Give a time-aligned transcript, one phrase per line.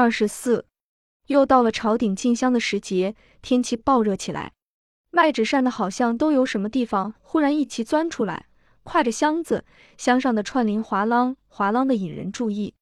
[0.00, 0.64] 二十四，
[1.26, 4.52] 又到了朝顶进香的时节，天气暴热起来，
[5.10, 8.46] 卖纸扇的好像都由什么地方忽然一齐钻出来，
[8.84, 9.64] 挎着箱子，
[9.96, 12.74] 箱上的串铃哗啷哗啷的引人注意。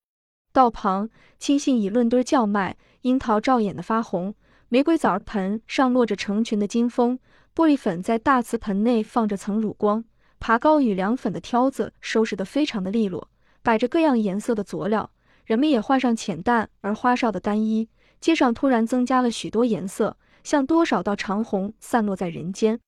[0.53, 1.09] 道旁，
[1.39, 4.35] 青杏已论堆叫卖，樱桃照眼的发红，
[4.69, 7.19] 玫瑰枣盆上落着成群的金蜂，
[7.55, 10.05] 玻璃粉在大瓷盆内放着层乳光，
[10.39, 13.31] 爬高与凉粉的挑子收拾得非常的利落，
[13.63, 15.11] 摆着各样颜色的佐料。
[15.47, 17.89] 人们也换上浅淡而花哨的单衣，
[18.21, 22.81] 街上突然增加了许多颜色，像多少道长虹散落在人间。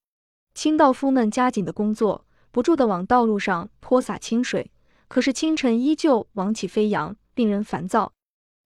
[0.53, 4.69] 清道夫们加紧的工作，不住地往道路上泼洒清水，
[5.07, 8.11] 可是清晨依旧往起飞扬，令人烦躁。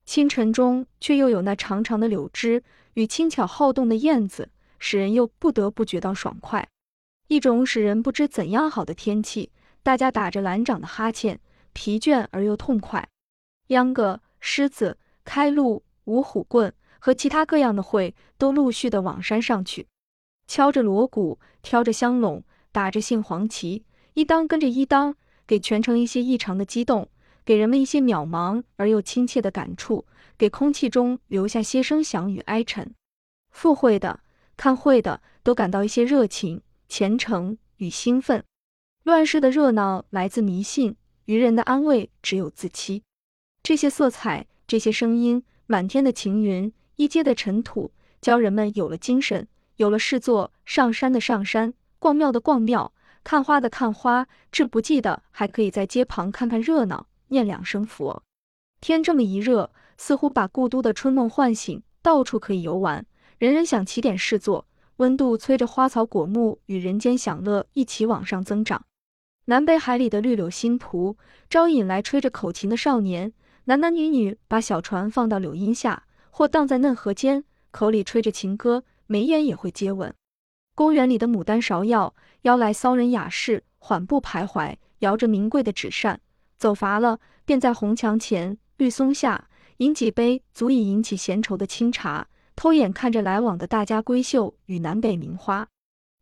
[0.06, 2.64] 清晨中却又有那长长的柳枝
[2.96, 6.68] 与轻巧好动的燕子，使人又不得不觉到爽快。
[7.28, 9.52] 一种使人不知怎样好的天气，
[9.84, 11.40] 大家打着蓝掌的哈欠，
[11.74, 13.08] 疲倦而又痛快。
[13.68, 19.88] 秧歌、狮子、开路、五虎棍和其他各样的会都陆续的往山上去，
[20.48, 25.16] 敲着锣鼓，挑着香笼，打着杏黄旗，一当跟着一当，
[25.48, 27.10] 给全城一些异常的激动，
[27.46, 30.06] 给人们一些渺茫而又亲切的感触，
[30.38, 32.94] 给空气中留下些声响与哀沉。
[33.52, 34.22] 赴会的、
[34.58, 38.44] 看会的都感到一些热情、虔诚与兴奋。
[39.04, 43.04] 乱世的热闹来自迷信，愚人的安慰只有自欺。
[43.64, 49.48] 这些色彩，这些声音，满天的晴云，一街的尘土，教人们有了精神，
[49.78, 50.52] 有了事做。
[50.66, 52.92] 上山的上山，逛庙的逛庙，
[53.24, 58.22] 看花的看花，志不济的还可以在街旁看看热闹，念两声佛。
[58.82, 63.06] 天这么一热，似乎把故都的春梦唤醒，到处可以游玩，
[63.38, 64.66] 人人想起点事做。
[64.98, 68.84] 温度催着花草果木与人间享乐一起往上增长。
[69.46, 71.16] 南北海里的绿柳新蒲，
[71.50, 73.32] 招引来吹着口琴的少年。
[73.66, 80.14] 男男女女把小船放到柳荫下，或荡在嫩河间，口里吹着情歌，眉眼也会接吻。
[80.76, 86.20] 公园里的牡丹芍药邀来骚人雅士，缓步徘徊，摇着名贵的纸扇。
[86.58, 89.48] 走乏了，便在红墙前、绿松下
[89.78, 95.66] 饮几杯足以引起闲愁的清茶，偷眼看着来往的大家闺秀与南北名花。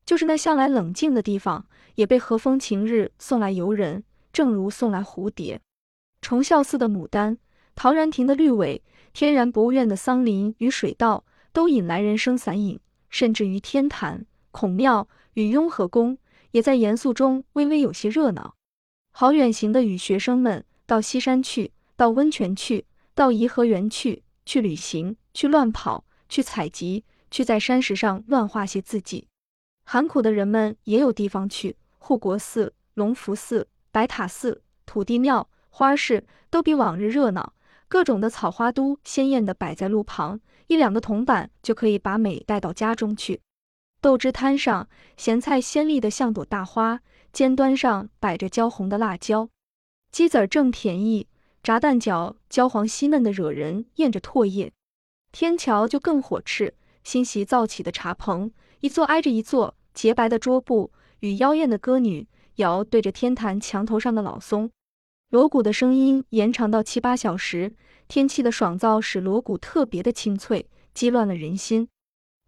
[0.05, 1.65] 就是那向来冷静的地方，
[1.95, 5.59] 也被和风晴日送来游人，正如送来蝴蝶。
[6.21, 7.37] 崇孝寺的牡丹，
[7.75, 12.79] 陶然亭的绿苇，天然博物院的桑林与水稻，都引来人声散影。
[13.09, 16.17] 甚至于天坛、孔庙与雍和宫，
[16.51, 18.55] 也在严肃中微微有些热闹。
[19.11, 29.27] 好远行的与学生们到西山去，到温泉去，到颐和园去，去旅行，去乱跑，去采集，去在山石上乱画些字迹。
[29.83, 35.49] 寒苦的人们也有地方去，护国寺、隆福寺、白塔寺、土地庙。
[35.73, 37.53] 花市都比往日热闹，
[37.87, 43.41] 各种的草花都鲜艳的摆在路旁，一两个铜板就可以把美带到家中去。
[44.01, 46.99] 豆汁摊上，咸菜鲜丽的像朵大花，
[47.31, 49.49] 尖端上摆着焦红的辣椒，
[50.11, 51.27] 鸡子儿正便宜，
[51.63, 54.73] 炸蛋饺焦黄细嫩的惹人咽着唾液。
[55.31, 56.73] 天桥就更火炽，
[57.03, 64.69] 新习造起的茶棚，一座挨着一座，洁白的桌布与妖艳的歌女遥对着天坛墙头上的老松。
[65.31, 67.73] 锣鼓的声音延长到七八小时，
[68.09, 71.87] 天气的爽燥使锣鼓特别的清脆，激乱了人心。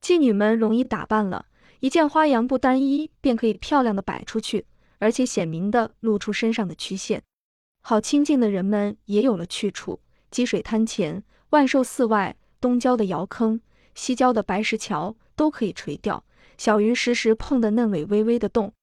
[0.02, 1.46] 妓女们容易打扮了，
[1.80, 4.66] 一件花洋布单衣便可以漂亮的摆出去，
[5.00, 7.24] 而且显明的露出身上的曲线。
[7.84, 13.62] 好清静的人们也有了去处，积水滩前、万寿寺外、东郊的窑坑、
[13.96, 16.22] 西郊的白石桥都可以垂钓，
[16.58, 18.74] 小鱼时时碰得嫩尾微微的动。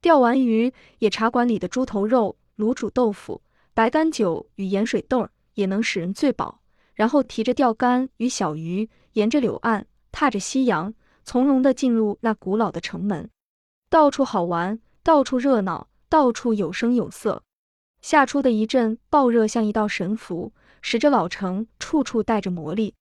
[0.00, 2.38] 钓完鱼，野茶馆里的猪头肉。
[2.56, 3.42] 卤煮豆腐、
[3.74, 6.60] 白干酒与盐水豆儿也能使人醉饱，
[6.94, 13.28] 然后提着钓竿与小鱼，沿着柳岸，踏着夕阳，从容地进入那古老的城门。
[13.88, 17.42] 到处好玩，到处热闹，到处有声有色。
[18.00, 22.94] 夏初的一阵暴热像一道神符，使这老城处处带着魔力。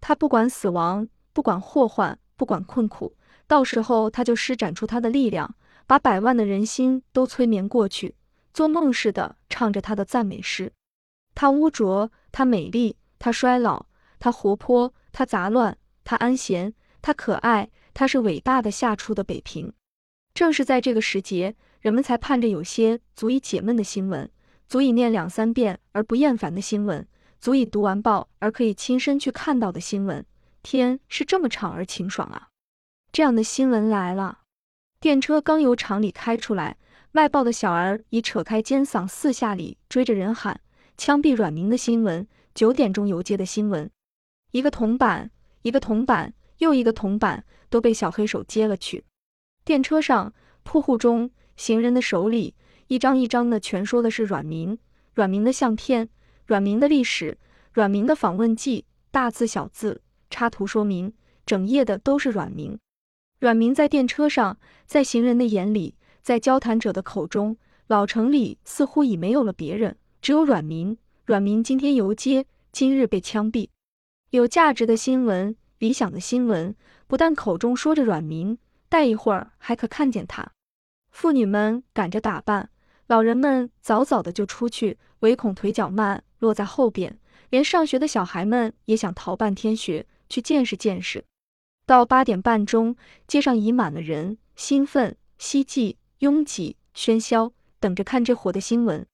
[0.00, 3.14] 他不管死亡，不管祸患，不管困苦，
[3.46, 5.54] 到时候他就施展出他的力量，
[5.86, 8.14] 把百万的人心都催眠过去。
[8.52, 10.72] 做梦似的唱着他的赞美诗，
[11.34, 13.86] 他污浊，他美丽，他衰老，
[14.18, 19.72] 他活泼，他杂乱，他安闲，他可爱，他是伟大的夏初的北平。
[20.34, 24.30] 正是在这个时节，人们才盼着有些足以解闷的新闻，
[24.68, 27.06] 足以念两三遍而不厌烦的新闻，
[27.40, 30.24] 足以读完报而可以亲身去看到的新闻。
[30.62, 32.48] 天是这么长而晴爽啊！
[33.12, 34.40] 这样的新闻来了，
[35.00, 36.76] 电车刚由厂里开出来。
[37.18, 40.60] 卖报的小儿已扯开尖嗓，四下里追着人喊
[40.96, 42.24] ：“枪毙阮明的新闻，
[42.54, 43.90] 九点钟游街的新闻，
[44.52, 45.32] 一个铜板，
[45.62, 49.04] 一个铜板，又一个铜板，都被小黑手接了去。
[49.64, 50.32] 电车上、
[50.62, 52.54] 铺户中，行人的手里，
[52.86, 54.78] 一张一张的，全说的是阮明、
[55.12, 56.08] 阮明的相片、
[56.46, 57.36] 阮明的历史、
[57.72, 61.12] 阮明的访问记，大字小字插图说明，
[61.44, 62.78] 整页的都是阮明。
[63.40, 64.56] 阮明在电车上，
[64.86, 67.56] 在行人的眼里，在交谈者的口中，
[67.86, 70.98] 老城里似乎已没有了别人，只有阮明。
[71.24, 73.68] 阮明今天游街，今日被枪毙。
[74.30, 76.74] 有价值的新闻，理想的新闻，
[77.06, 78.58] 不但口中说着阮明。
[78.90, 80.50] 待一会儿还可看见他，
[81.10, 82.70] 妇女们赶着打扮，
[83.06, 87.18] 老人们早早的就出去，唯恐腿脚慢落在后边。
[87.50, 91.24] 连上学的小孩们也想逃半天学，去见识见识。
[91.86, 99.06] 到八点半钟，街上已满了人，兴奋、希冀、拥挤、喧嚣，等着看这火的新闻。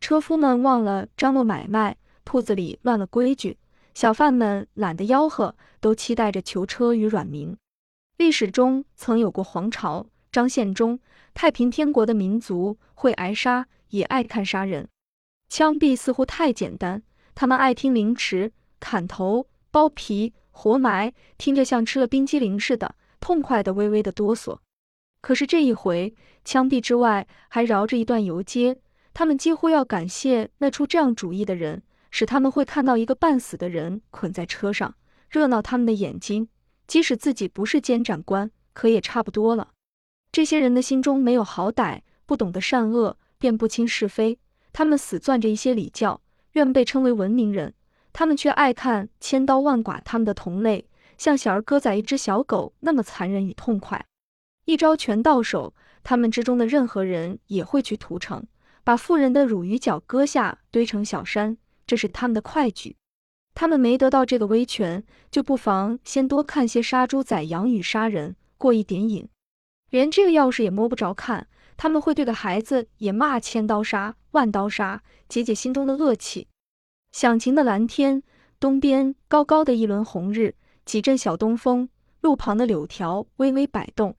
[0.00, 3.56] 车夫们忘了张罗买卖，铺子里乱了规矩，
[3.94, 7.56] 小贩们懒得吆喝，都期待着囚车与软明。
[8.18, 11.00] 历史中曾有过黄巢、张献忠、
[11.32, 14.88] 太平天国的民族，会挨杀，也爱看杀人。
[15.48, 17.02] 枪毙似乎太简单，
[17.34, 24.58] 他们爱听凌迟、砍头、剥皮、活埋，听着像吃了冰激凌似的，痛快的微微的哆嗦。
[25.22, 26.14] 可是这一回，
[26.44, 28.76] 枪毙之外还饶着一段游街，
[29.14, 34.94] 他们几乎要感谢那出这样主意的人，使他们会看到一个半死的人捆在车上，
[35.30, 36.48] 热闹他们的眼睛。
[36.88, 39.68] 即使自己不是监斩官，可也差不多了。
[40.32, 44.38] 这些人的心中没有好歹，不懂得善恶，辨不清是非。
[44.72, 46.20] 他们死攥着一些礼教，
[46.52, 47.72] 愿被称为文明人。
[48.12, 50.86] 他们却爱看千刀万剐他们的同类，
[51.16, 54.04] 像小儿割宰一只小狗那么残忍与痛快。
[54.64, 55.74] 一招拳到手，
[56.04, 58.46] 他们之中的任何人也会去屠城，
[58.84, 61.56] 把妇人的乳鱼角割下，堆成小山，
[61.86, 62.96] 这是他们的快举。
[63.54, 69.28] 他们没得到这个威权，就不妨先多看些杀猪宰羊与杀人，过一点瘾。
[69.90, 76.48] 连这个钥匙也摸不着看，他们会对着孩子也骂千刀杀、万刀杀，解解心中的恶气。
[77.10, 78.22] 响晴的蓝天，
[78.58, 80.54] 东边高高的一轮红日，
[80.86, 81.90] 几阵小东风，
[82.22, 84.16] 路旁的柳条微微摆动。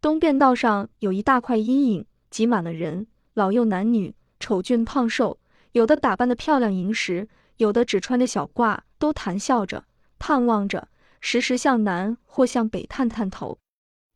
[0.00, 5.38] 东便道上有一大块阴影，挤满了人，老幼男女，丑俊胖瘦，
[5.72, 7.28] 有的打扮的漂亮银石。
[7.56, 9.84] 有的只穿着小褂，都谈笑着，
[10.18, 10.88] 盼望着，
[11.22, 13.58] 时时向南或向北探探头。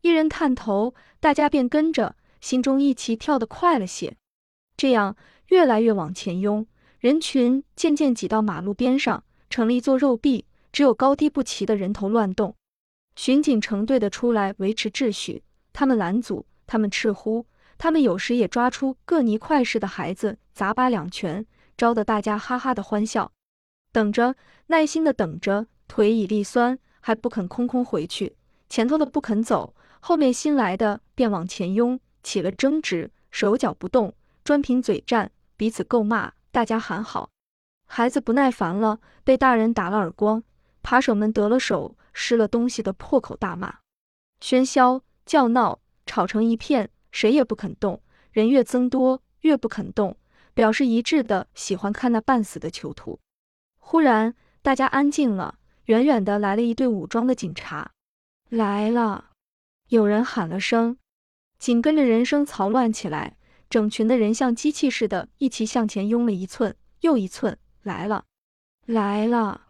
[0.02, 4.14] 一人探头，大家便跟着，心中一齐跳得快了些。
[4.76, 5.16] 这样
[5.48, 6.66] 越来越往前拥，
[6.98, 12.54] 人群渐渐挤到马路边上，成了一座肉壁，只有高低不齐的人头乱动。
[13.16, 15.42] 巡警成队的出来维持秩序，
[15.72, 17.46] 他们拦阻，他们斥呼，
[17.78, 21.46] 他们有时也抓出各泥块似的孩子，砸巴两拳。
[21.76, 23.32] 招得大家哈哈的欢笑，
[23.90, 24.34] 等着，
[24.66, 28.36] 耐心的等着，腿已力酸，还不肯空空回去。
[28.68, 34.12] 前头的不肯走，后面新来的便往前拥，起了争执，手脚不动，
[34.44, 37.30] 专凭嘴战，彼此够骂，大家喊好。
[37.86, 40.42] 孩子不耐烦了，被大人打了耳光，
[40.82, 43.76] 扒手们得了手，失了东西的破口大骂，
[44.42, 50.16] 喧嚣叫闹，吵成一片，谁也不肯动，人越增多，越不肯动。
[50.54, 53.20] 表示一致的喜欢看那半死的囚徒。
[53.78, 57.92] 忽然，大家安静了，远远的来了一队武装的警察，
[58.48, 59.30] 来了。
[59.90, 60.98] 有人喊了声，
[61.60, 63.36] 紧跟着人声嘈乱起来，
[63.70, 67.56] 整群的人像机器似的，一齐向前拥了一寸又一寸。
[67.84, 68.24] 来了，
[68.84, 69.68] 来了，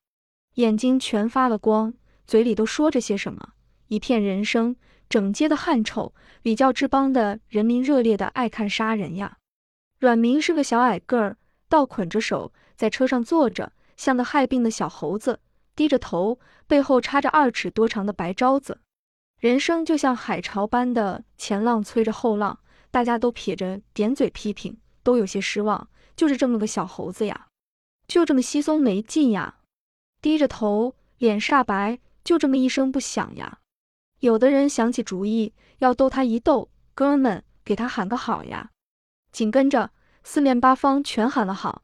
[0.54, 1.92] 眼睛全发了光，
[2.26, 3.52] 嘴里都说着些什么，
[3.88, 4.74] 一片人声，
[5.10, 6.14] 整街的汗臭。
[6.42, 9.36] 比较之邦的人民热烈的爱看杀人呀。
[9.98, 11.36] 阮明是个小矮个儿，
[11.68, 15.40] 倒捆着手在车上坐着，像个害病的小猴子，
[15.76, 18.80] 低着头，背后插着二尺多长的白招子。
[19.38, 25.88] 人生就像海潮般的前浪催着后浪，大家都撇着点嘴批评，都有些失望。
[26.16, 27.48] 就是这么个小猴子呀，
[28.06, 29.56] 就这么稀松没劲呀，
[30.22, 33.58] 低着头，脸煞白，就这么一声不响呀。
[34.20, 38.70] 有的人想起主意要逗他一逗，哥们，给他喊个好呀。
[39.32, 39.90] 紧跟着，
[40.22, 41.82] 四面八方全喊了好，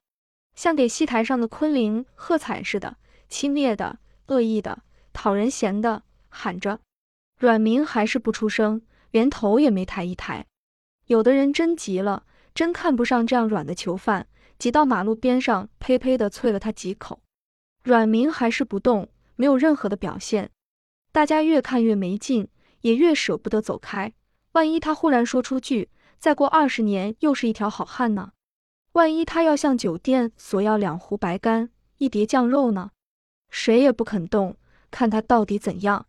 [0.54, 4.82] 像给戏台上的昆凌喝彩似的，轻蔑的、恶意的、
[5.14, 6.80] 讨人嫌的喊着。
[7.38, 10.44] 阮明还是不出声，连头也没抬一抬。
[11.06, 12.24] 有的人真急了，
[12.54, 14.26] 真看不上这样软的囚犯，
[14.58, 17.22] 挤到马路边上，呸呸的啐了他几口。
[17.82, 20.50] 阮明还是不动，没有任何的表现。
[21.16, 22.46] 大家越看越没劲，
[22.82, 24.12] 也越舍不得走开。
[24.52, 25.88] 万一他忽然说出句。
[26.18, 28.32] 再过二十年，又是一条好汉呢。
[28.92, 32.90] 万一他要向酒店索要两壶白干、一碟酱肉呢？
[33.48, 34.58] 谁也不肯动，
[34.90, 36.04] 看他到底怎样。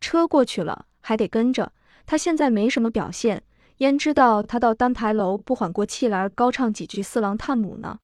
[0.00, 1.74] 车过去了，还得跟着。
[2.06, 3.42] 他现在没什么表现，
[3.78, 7.98] 焉知道他到单牌楼不缓过气来高唱几句四郎探母呢？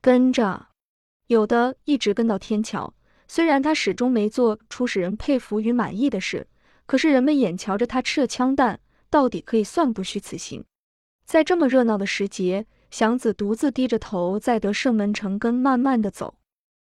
[0.00, 0.68] 跟着，
[1.26, 2.94] 有的一直跟到天桥。
[3.32, 6.48] 虽然他始终没做出使人佩服与满意的事，
[6.84, 10.64] 可是人们眼瞧着他吃了枪弹，到底可以算不虚此行。
[11.26, 16.38] 在这么热闹的时节，祥子独自低着头在德胜门城根慢慢的走，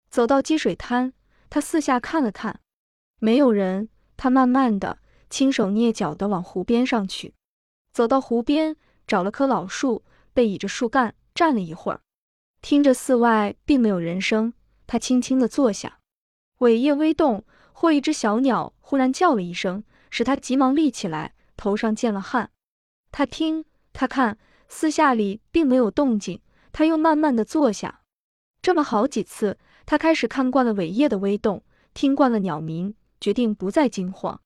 [0.10, 1.12] 走到积水滩，
[1.50, 2.62] 他四下看了看，
[3.20, 3.90] 没有人。
[4.16, 7.34] 他慢慢的、轻手蹑脚的往湖边上去，
[7.92, 12.00] 走到湖边，找了棵老树，背倚着树干站了一会儿，
[12.62, 14.54] 听着寺外并没有人声，
[14.88, 15.98] 他轻轻的坐下。
[16.60, 22.52] 尾叶微动，或一只小鸟忽然叫了一声，使他急忙立起来，头上见了汗。
[23.12, 24.38] 他听，他看，
[24.68, 28.02] 四下里并没有动静，他又慢慢的坐下。
[28.62, 31.64] 这么好几次，他开始看惯了尾叶的微动，
[31.94, 32.96] 听惯了鸟鸣。
[33.22, 34.40] 决定不再惊慌，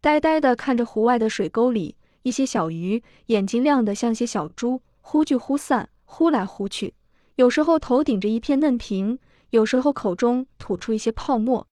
[0.00, 6.94] 呆呆地看着湖外的水沟里一些小鱼，眼睛亮得像些小猪，忽聚忽散，忽来忽去。
[7.36, 11.66] 有时候头顶着一片嫩萍，有时候口中吐出一些泡沫。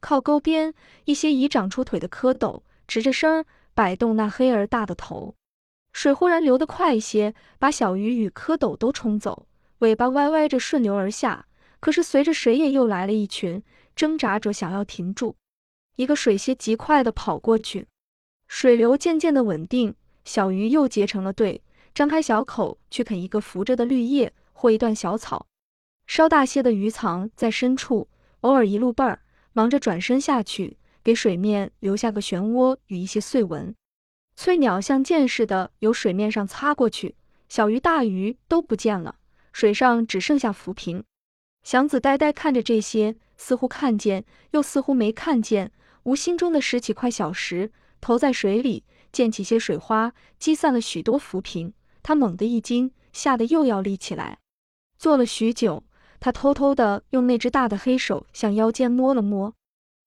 [0.00, 0.74] 靠沟边，
[1.04, 5.34] 一些已长出腿的蝌蚪直着身摆动那黑而大的头。
[5.92, 9.46] 水忽然流得快一些，把小鱼与蝌蚪都冲走，
[9.78, 11.46] 尾巴歪歪着顺流而下。
[11.78, 13.62] 可是随着水也又来了一群，
[13.94, 15.36] 挣扎着想要停住。
[15.96, 17.86] 一个水蝎极快地跑过去，
[18.48, 21.62] 水流渐渐的稳定，小鱼又结成了队，
[21.94, 25.46] 张开小口去啃一个浮着的绿叶或一段小草。
[26.14, 28.06] 稍大些的鱼藏在深处，
[28.42, 29.22] 偶尔一路伴儿，
[29.54, 33.74] 忙着转身下去，给水面留下个漩涡与一些碎纹。
[34.36, 37.14] 翠鸟像箭似的由水面上擦过去，
[37.48, 39.16] 小鱼大鱼都不见了，
[39.54, 41.02] 水上只剩下浮萍。
[41.62, 45.72] 祥子呆呆看着这些，似乎看见，又似乎没看见。
[46.02, 51.72] 无心中的拾起块小石，投在水里，溅起些水花，击散了许多浮萍。
[52.02, 54.40] 他猛地一惊，吓得又要立起来。
[54.98, 55.82] 坐了许久，
[56.22, 59.52] 他偷偷地用那只大的黑手向腰间摸了摸，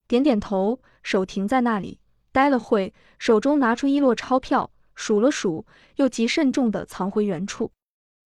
[0.08, 2.00] 点点头，手停在那里，
[2.32, 7.70] 呆了会，手中拿出一摞钞票，数了数，又极慎重地藏回原处。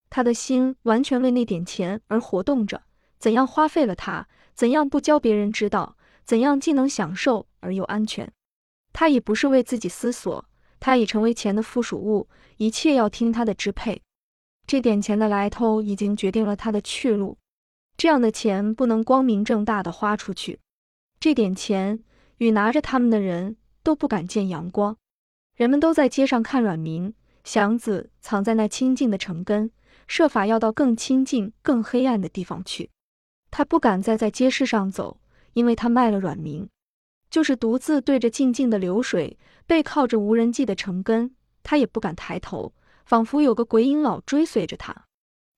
[0.09, 2.81] 他的心完全为那点钱而活动着，
[3.19, 4.25] 怎样花费了它？
[4.53, 5.97] 怎样不教别人知道？
[6.23, 7.47] 怎样既能享受？
[7.59, 8.31] 而又安全，
[8.93, 10.45] 他已不是为自己思索，
[10.79, 14.01] 他已成为钱的附属物，一切要听他的支配。
[14.65, 17.37] 这点钱的来头已经决定了他的去路，
[18.01, 20.59] 这样的钱不能光明正大的花出去。
[21.19, 22.03] 这点钱
[22.37, 24.97] 与拿着他们的人都不敢见阳光。
[25.55, 29.69] 人们都在街上看阮明，祥子藏在那清静的城根，
[30.07, 32.89] 设法要到更清静、更黑暗的地方去。
[33.51, 35.19] 他不敢再在街市上走，
[35.53, 36.67] 因为他卖了阮明。
[37.29, 42.73] 就是独自对着静静的流水，背靠着无人迹的城根，他也不敢抬头，
[43.05, 45.05] 仿佛有个鬼影老追随着他。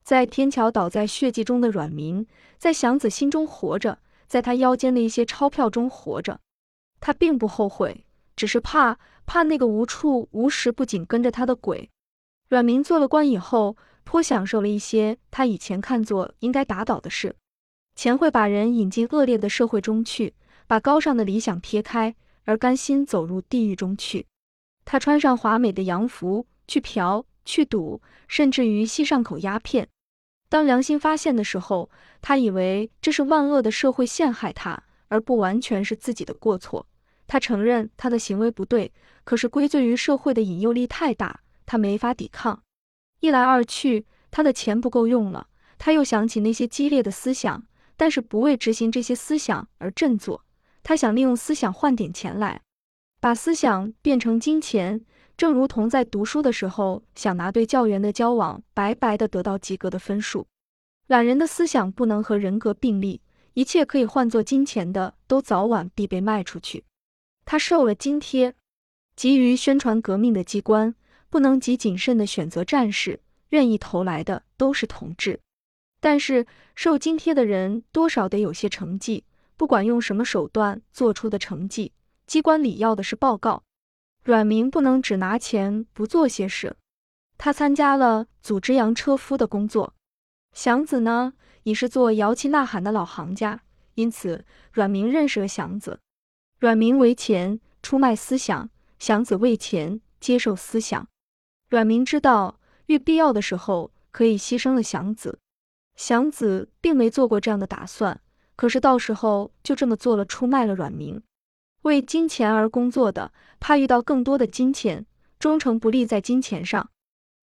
[0.03, 6.39] 在天桥倒在血迹中的阮明，在祥子心中活着，在他腰间的一些钞票中活着。
[6.99, 8.05] 他并不后悔，
[8.35, 11.89] 只是怕怕那个无处无时不紧跟着他的鬼。
[12.49, 17.35] 阮明做了官以后，颇享受了一些他以前看作应该打倒的事。
[17.95, 20.35] 钱会把人引进恶劣的社会中去。
[20.65, 24.25] 把高尚的理想撇开，而甘心走入地狱中去。
[24.85, 29.87] 他穿上华美的洋服，去嫖，去赌，甚至于吸上口鸦片。
[30.49, 31.89] 当良心发现的时候，
[32.21, 36.85] 他以为这是万恶的社会陷害他，而不完全是自己的过错。
[37.25, 38.91] 他承认他的行为不对，
[39.23, 42.61] 可是归罪于社会的引诱力太大，他没法抵抗。
[43.21, 45.47] 一来二去，他的钱不够用了。
[45.79, 47.63] 他又想起那些激烈的思想，
[47.97, 50.45] 但是不为执行这些思想而振作。
[50.83, 52.61] 他想利用思想换点钱来，
[53.19, 55.03] 把思想变成金钱，
[55.35, 60.47] 正如同在读书的时候想拿对教员的交往白白的得到及格的分数。
[61.07, 63.21] 懒人的思想不能和人格并立，
[63.53, 66.85] 一切可以换作金钱的都早晚必被卖出去。
[67.45, 68.55] 他受了津贴，
[69.15, 70.95] 急于宣传革命的机关
[71.29, 75.39] 不能极谨慎地选择战士，愿意投来的都是同志。
[75.99, 79.25] 但是受津贴的人多少得有些成绩。
[79.55, 81.93] 不管用什么手段做出的成绩，
[82.25, 83.63] 机关里要的是报告。
[84.23, 86.77] 阮明不能只拿钱不做些事，
[87.37, 89.93] 他参加了组织洋车夫的工作。
[90.53, 93.63] 祥子呢，已是做摇旗呐喊的老行家，
[93.95, 95.99] 因此阮明认识了祥子。
[96.59, 101.05] 阮明为钱出卖思想，祥子为钱接受思想。
[101.69, 105.39] 阮明知道遇必要的时候可以牺牲了祥子，
[105.95, 108.21] 祥子并没做过这样的打算。
[108.55, 111.21] 可是到时候就这么做了，出卖了阮明，
[111.83, 115.05] 为金钱而工作的，怕遇到更多的金钱，
[115.37, 116.89] 忠诚不立在金钱上。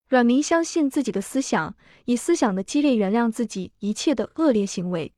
[0.08, 5.12] 阮明相信自己的思想，以思想的激烈原谅自己一切的恶劣行为。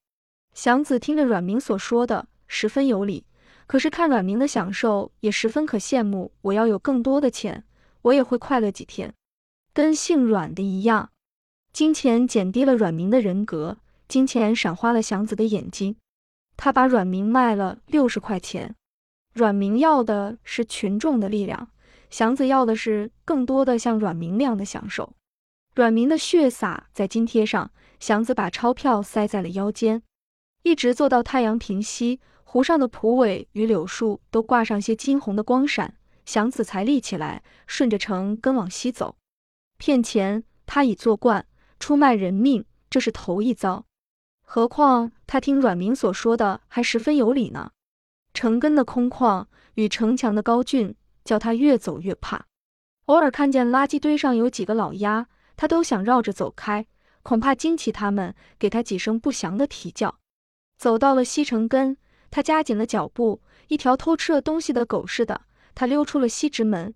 [0.54, 3.24] 祥子听着阮明所说的，十分有理。
[3.66, 6.32] 可是看阮明的享受，也十分可羡慕。
[6.42, 7.64] 我要有更多的钱，
[8.02, 9.14] 我也会快乐几天。
[9.72, 11.10] 跟姓阮的一样，
[11.72, 15.96] 金钱减低了阮明的人格，金钱闪花了祥子的眼睛。
[16.56, 18.74] 他把阮明卖了六十块钱。
[19.32, 21.68] 阮明要的是群众的力量。
[22.10, 25.14] 祥子要的是更多的像阮明那样的享受。
[25.74, 30.02] 阮明的血洒在金贴上，祥子把钞票塞在了腰间，
[30.62, 35.96] 一直坐到太阳平息，湖上的蒲苇与柳树都挂上些金红的光闪，
[36.26, 39.16] 祥子才立起来，顺着城根往西走。
[39.78, 41.46] 骗钱他已做惯，
[41.80, 43.86] 出卖人命这是头一遭，
[44.44, 47.70] 何况他听阮明所说的还十分有理呢。
[48.34, 50.94] 城根的空旷与城墙的高峻。
[51.24, 52.46] 叫他越走越怕，
[53.04, 56.84] 偶尔看见垃圾堆上有几个老鸭，他都想绕着走开，
[57.22, 60.18] 恐怕惊起他们，给他几声不祥的啼叫。
[60.76, 61.96] 走到了西城根，
[62.28, 65.42] 他加紧了脚步，一条偷吃了东西的狗似的，
[65.76, 66.92] 他溜出了西直门。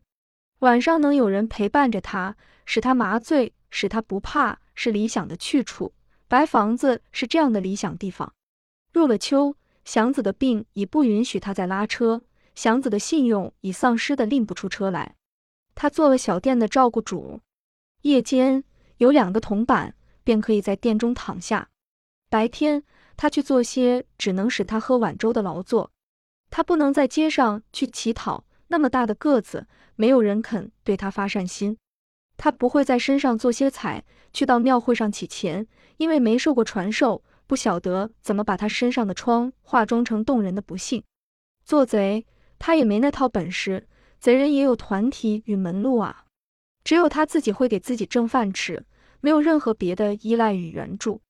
[0.58, 5.92] 晚上能有人陪伴着他，使他麻醉，使他不怕，是理想的去处。
[6.26, 8.32] 白房子是这样的理想地方。
[8.92, 9.54] 入了秋，
[9.86, 12.20] 祥子的病已不允许他再拉车。
[12.56, 15.14] 祥子的信用已丧失的拎不出车来，
[15.74, 17.40] 他做了小店的照顾主，
[18.02, 18.64] 夜间
[18.96, 21.68] 有两个铜板，便可以在店中躺下。
[22.30, 22.82] 白天
[23.16, 25.92] 他去做些只能使他喝碗粥的劳作。
[26.50, 31.76] 他不能在街上去乞讨，那么大的个子，没有人肯对他发善心。
[32.38, 34.02] 他不会在身上做些彩，
[34.32, 35.66] 去到庙会上乞钱，
[35.98, 41.02] 因为没受过传授，不晓得怎么把他身上的疮化妆成动人的不幸。
[41.64, 42.26] 做贼。
[42.58, 43.86] 他也没那套本事，
[44.18, 46.24] 贼人也有团体与门路啊。
[46.82, 48.86] 只有他自己会给自己挣饭吃，
[49.20, 51.20] 没有任何别的依赖与援助。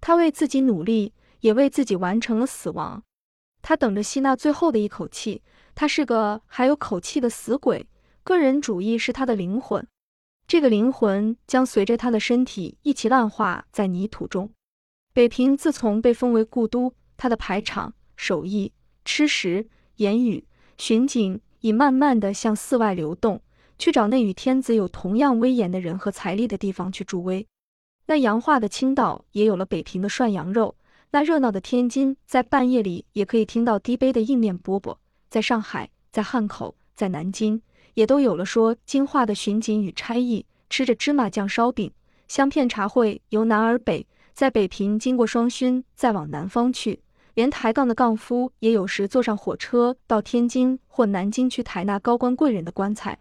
[0.00, 3.04] 他为自己努力，也为自己完成了死亡。
[3.62, 5.42] 他等着吸那最后的一口气。
[5.76, 7.88] 他是个还有口气的死鬼。
[8.24, 9.86] 个人主义是他的灵魂，
[10.48, 14.50] 这个灵魂将随着他的身体一起烂化在泥土中。
[15.14, 18.72] 北平自从被封为故都，他的排场、手艺、
[19.04, 20.44] 吃食、言语。
[20.76, 23.40] 巡警已慢慢地向寺外流动，
[23.78, 27.46] 去找那与天子有同样威严的人和财力的地方去助威。
[28.06, 30.74] 那洋化的青岛也有了北平的涮羊肉，
[31.12, 34.96] 那热闹的天津在半夜里也可以听到低杯的硬面饽饽。
[35.30, 37.62] 在上海，在汉口，在南京，
[37.94, 41.92] 也都有了说京话的巡警与差役，吃着芝麻酱烧饼、
[42.26, 47.00] 香片茶会，由南而北，在北平经过双熏，再往南方去。
[47.34, 53.18] 连抬杠的杠夫也有时坐上火车到天津或南京去抬那高官贵人的棺材。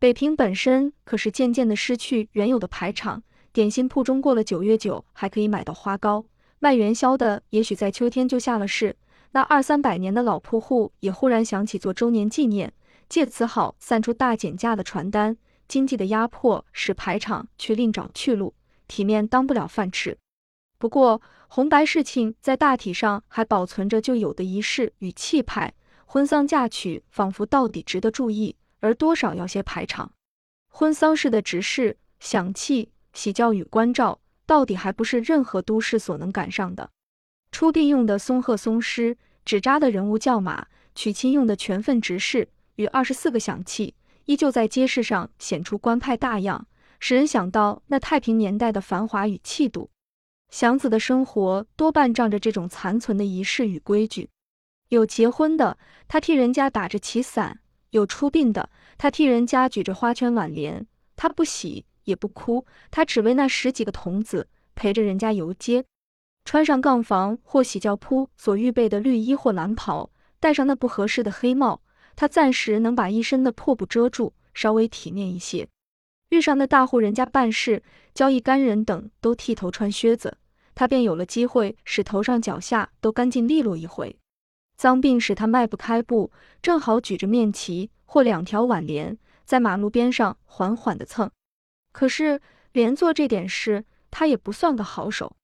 [0.00, 6.24] 北平本身可是渐渐的失去原有的排场，点心铺中过了九月九还可以买到花糕，
[6.58, 8.96] 卖元宵的也许在秋天就下了市。
[9.32, 12.72] 那二三百年的老铺户也忽然想起做周年纪念，
[13.08, 15.36] 借此好散出大减价的传单。
[15.68, 18.54] 经济的压迫使排场却另找去路，
[18.88, 20.18] 体面当不了饭吃。
[20.80, 21.22] 不过。
[21.52, 25.74] 红白事情在大体上还保存着旧有的仪式与气派，
[26.06, 30.12] 婚丧嫁娶仿佛到底值得注意，而多少要些排场。
[30.68, 36.88] 婚丧事的执事、享器、喜轿与关照，到底还不是任何都市所能赶上的。
[37.50, 46.68] 出殡用的松鹤松狮、纸扎的人物轿马，娶亲用的全份执事与二十四个响器，依旧在街市上显出官派大样，
[47.00, 49.90] 使人想到那太平年代的繁华与气度。
[50.50, 54.28] 祥子的生活多半仗着这种残存的仪式与规矩。
[54.88, 57.58] 有结婚的，他替人家打着旗伞；
[57.90, 60.86] 有出殡的，他替人家举着花圈挽联。
[61.14, 65.84] 他不喜也不哭，他只为那十几个童子陪着人家游街，
[66.44, 70.10] 穿上杠房或喜轿铺所预备的绿衣或蓝袍，
[70.40, 71.82] 戴上那不合适的黑帽，
[72.16, 75.68] 他暂时能把一身的破布遮住，稍微体面一些。
[76.30, 77.82] 遇上那大户人家办事，
[78.14, 80.38] 交易干人等都剃头穿靴子。
[80.74, 84.16] 他便有了机会使头上脚下都干净利落一回。
[84.76, 91.30] 脏病使他迈不开步，正好举着面旗或两条挽联，在马路边上缓缓地蹭。
[91.92, 92.40] 可是
[92.72, 95.36] 连做这点事，他也不算个好手。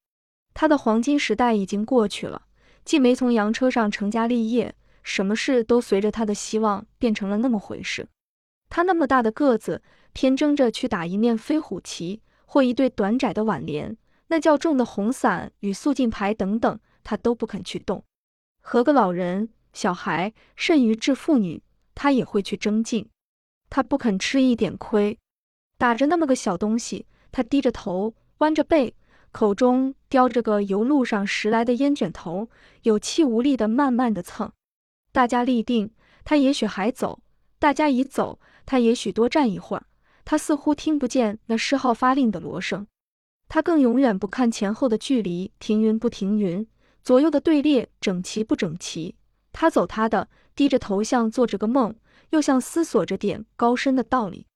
[0.54, 2.42] 他的黄金时代已经过去了，
[2.84, 8.08] 既没从洋车上成家立业，什么事都随着他的希望变成了那么回事。
[8.70, 9.82] 他那么大的个子，
[10.16, 13.94] 偏争着去打一面飞虎旗或一对短窄的挽联。
[14.28, 18.02] 那较重的红伞与肃静牌等等，他都不肯去动。
[18.62, 21.62] 和个老人、小孩，甚于致妇女，
[21.94, 23.06] 他也会去争竞。
[23.68, 25.18] 他不肯吃一点亏。
[25.76, 28.94] 打着那么个小东西，他低着头，弯着背，
[29.32, 32.48] 口中叼着个由路上拾来的烟卷头，
[32.84, 34.50] 有气无力的慢慢的蹭。
[35.12, 35.90] 大家立定，
[36.24, 37.20] 他也许还走；
[37.58, 39.84] 大家已走，他也许多站一会儿。
[40.26, 42.88] 他似乎听不见那狮号发令的锣声，
[43.48, 46.66] 他更永远不看前后的距离停匀不停匀，
[47.04, 49.14] 左右的队列整齐不整齐。
[49.52, 51.94] 他走他的，低着头，像做着个梦，
[52.30, 54.48] 又像思索着点高深的道理。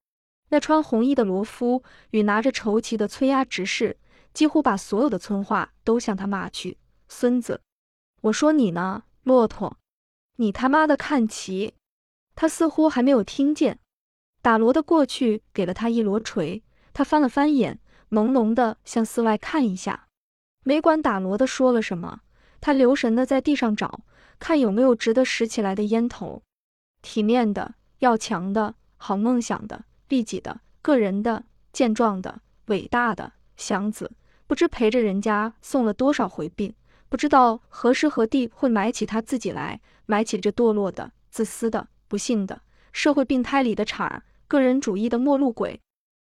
[0.48, 3.96] 那穿红衣的罗夫与拿着绸旗的崔押执事，
[4.34, 7.62] 几乎把所有的村话都向他骂去：“孙子！”
[8.22, 9.78] 我说你呢，骆驼！
[10.38, 11.74] 你他妈的看齐！
[12.34, 13.78] 他似乎还没有听见。
[14.42, 16.62] 打锣的过去，给了他一锣锤。
[16.92, 17.78] 他翻了翻眼，
[18.10, 20.08] 朦胧的向四外看一下，
[20.64, 22.20] 没管打锣的说了什么，
[22.60, 24.00] 他留神的在地上找，
[24.38, 26.42] 看有没有值得拾起来的烟头，
[27.02, 33.32] 体面的、要强的、好梦想的、利己的、个人的、健壮的、伟大的。
[33.56, 34.10] 祥子
[34.46, 36.74] 不知陪着人家送了多少回殡，
[37.10, 44.22] 不知道何时何地会埋起他自己来，埋起这堕落的、自私的、不幸的社会病胎里的茬儿。
[44.50, 45.80] 个人主义的末路鬼。